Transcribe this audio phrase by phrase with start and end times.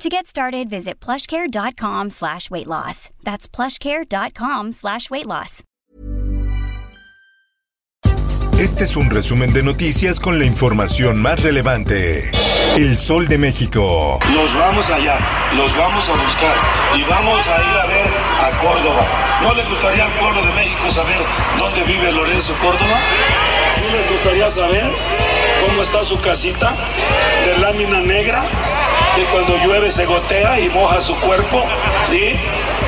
[0.00, 3.10] To get started, visit plushcare.com slash weight loss.
[3.22, 5.62] That's plushcare.com slash weight loss.
[8.58, 12.30] Este es un resumen de noticias con la información más relevante.
[12.78, 14.18] El Sol de México.
[14.32, 15.18] Los vamos allá,
[15.54, 16.54] los vamos a buscar
[16.96, 18.06] y vamos a ir a ver
[18.40, 19.04] a Córdoba.
[19.42, 21.18] ¿No les gustaría al pueblo de México saber
[21.58, 23.00] dónde vive Lorenzo Córdoba?
[23.74, 24.90] ¿Sí les gustaría saber
[25.66, 26.74] cómo está su casita
[27.44, 28.42] de lámina negra?
[29.14, 31.64] Que cuando llueve se gotea y moja su cuerpo,
[32.04, 32.34] ¿sí?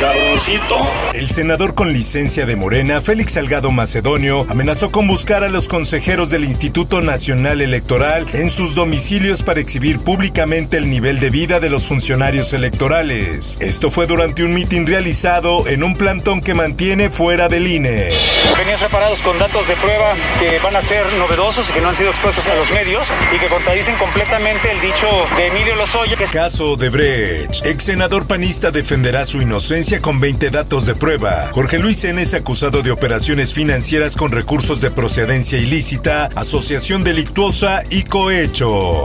[0.00, 0.76] Cabroncito.
[1.14, 6.28] El senador con licencia de Morena, Félix Salgado Macedonio, amenazó con buscar a los consejeros
[6.28, 11.70] del Instituto Nacional Electoral en sus domicilios para exhibir públicamente el nivel de vida de
[11.70, 13.56] los funcionarios electorales.
[13.60, 18.10] Esto fue durante un mitin realizado en un plantón que mantiene fuera del INE.
[18.58, 21.96] Venían preparados con datos de prueba que van a ser novedosos y que no han
[21.96, 26.05] sido expuestos a los medios y que contradicen completamente el dicho de Emilio Lozoya.
[26.32, 27.66] Caso de Brecht.
[27.66, 31.50] Ex senador panista defenderá su inocencia con 20 datos de prueba.
[31.52, 32.20] Jorge Luis N.
[32.22, 39.04] es acusado de operaciones financieras con recursos de procedencia ilícita, asociación delictuosa y cohecho.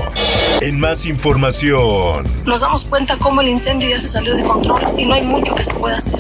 [0.60, 2.26] En más información.
[2.46, 5.56] Nos damos cuenta cómo el incendio ya se salió de control y no hay mucho
[5.56, 6.20] que se pueda hacer.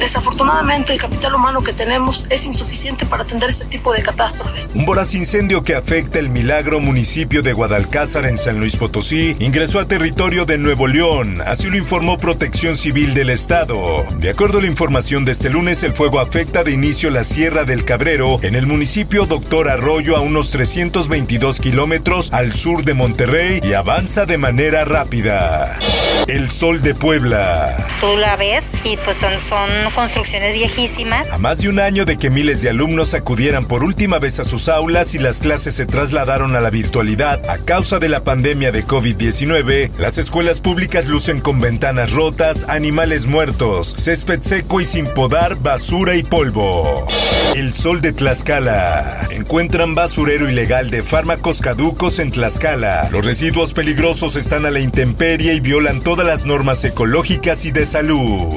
[0.00, 4.74] Desafortunadamente, el capital humano que tenemos es insuficiente para atender este tipo de catástrofes.
[4.74, 9.78] Un voraz incendio que afecta el Milagro municipio de Guadalcázar en San Luis Potosí ingresó
[9.78, 14.04] a territorio de Nuevo León, así lo informó Protección Civil del Estado.
[14.18, 17.64] De acuerdo a la información de este lunes, el fuego afecta de inicio la Sierra
[17.64, 23.55] del Cabrero en el municipio Doctor Arroyo a unos 322 kilómetros al sur de Monterrey
[23.62, 25.78] y avanza de manera rápida.
[26.26, 27.76] El Sol de Puebla.
[28.00, 31.26] Tú la ves y pues son, son construcciones viejísimas.
[31.30, 34.44] A más de un año de que miles de alumnos acudieran por última vez a
[34.44, 38.72] sus aulas y las clases se trasladaron a la virtualidad a causa de la pandemia
[38.72, 45.06] de COVID-19, las escuelas públicas lucen con ventanas rotas, animales muertos, césped seco y sin
[45.06, 47.06] podar, basura y polvo.
[47.54, 49.28] El Sol de Tlaxcala.
[49.30, 53.08] Encuentran basurero ilegal de fármacos caducos en Tlaxcala.
[53.10, 57.86] Los residuos peligrosos están a la intemperie y violan todas las normas ecológicas y de
[57.86, 58.52] salud.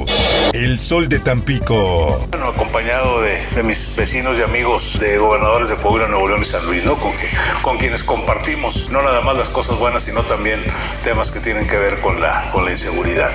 [0.52, 2.26] El Sol de Tampico.
[2.30, 6.44] Bueno, acompañado de, de, mis vecinos y amigos de gobernadores de Puebla, Nuevo León y
[6.44, 6.96] San Luis, ¿no?
[6.96, 7.28] Con, que,
[7.62, 10.60] con quienes compartimos no nada más las cosas buenas, sino también
[11.04, 13.30] temas que tienen que ver con la, con la inseguridad.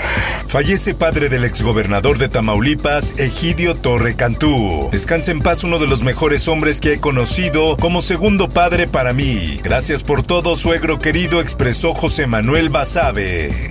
[0.50, 4.90] Fallece padre del exgobernador de Tamaulipas, Egidio Torre Cantú.
[4.92, 9.14] Descansa en paz uno de los mejores hombres que he conocido como segundo padre para
[9.14, 9.60] mí.
[9.64, 13.70] Gracias por todo, suegro querido, expresó José Manuel Basabe.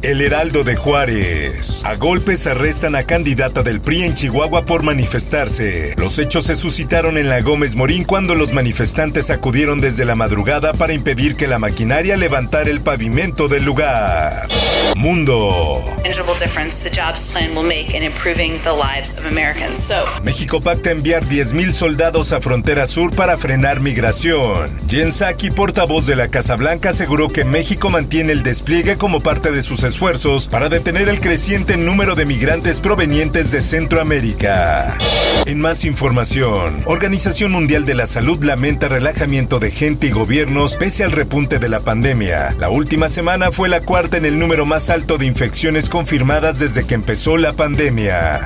[0.00, 1.82] El Heraldo de Juárez.
[1.84, 5.96] A golpes arrestan a candidata del PRI en Chihuahua por manifestarse.
[5.98, 10.72] Los hechos se suscitaron en la Gómez Morín cuando los manifestantes acudieron desde la madrugada
[10.72, 14.46] para impedir que la maquinaria levantara el pavimento del lugar.
[14.94, 15.82] Mundo.
[20.22, 24.70] México pacta enviar 10.000 soldados a frontera sur para frenar migración.
[24.88, 29.50] Jen Psaki, portavoz de la Casa Blanca, aseguró que México mantiene el despliegue como parte
[29.50, 34.96] de sus esfuerzos para detener el creciente número de migrantes provenientes de Centroamérica.
[35.44, 41.04] En más información, Organización Mundial de la Salud lamenta relajamiento de gente y gobiernos pese
[41.04, 42.56] al repunte de la pandemia.
[42.58, 46.86] La última semana fue la cuarta en el número más alto de infecciones confirmadas desde
[46.86, 48.40] que empezó la pandemia.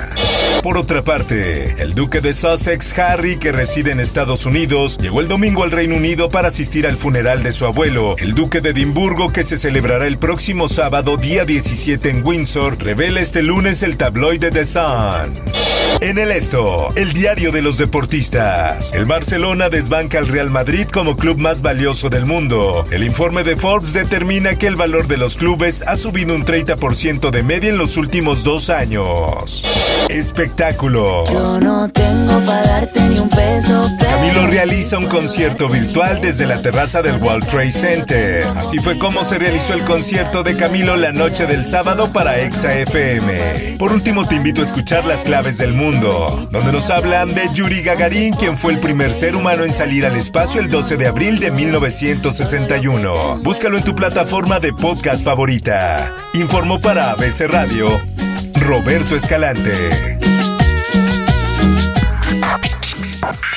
[0.63, 5.29] Por otra parte, el duque de Sussex, Harry, que reside en Estados Unidos, llegó el
[5.29, 9.33] domingo al Reino Unido para asistir al funeral de su abuelo, el duque de Edimburgo,
[9.33, 14.51] que se celebrará el próximo sábado, día 17 en Windsor, revela este lunes el tabloide
[14.51, 15.61] The Sun.
[16.01, 18.93] En el esto, el diario de los deportistas.
[18.93, 22.85] El Barcelona desbanca al Real Madrid como club más valioso del mundo.
[22.91, 27.31] El informe de Forbes determina que el valor de los clubes ha subido un 30%
[27.31, 29.63] de media en los últimos dos años.
[30.09, 31.31] Espectáculos.
[31.31, 33.01] Yo no tengo para darte
[34.91, 38.45] realiza un concierto virtual desde la terraza del World Trade Center.
[38.57, 42.77] Así fue como se realizó el concierto de Camilo la noche del sábado para Exa
[42.77, 43.77] FM.
[43.79, 47.83] Por último, te invito a escuchar las claves del mundo, donde nos hablan de Yuri
[47.83, 51.39] Gagarin, quien fue el primer ser humano en salir al espacio el 12 de abril
[51.39, 53.41] de 1961.
[53.43, 56.11] Búscalo en tu plataforma de podcast favorita.
[56.35, 57.89] Informó para ABC Radio
[58.55, 60.20] Roberto Escalante.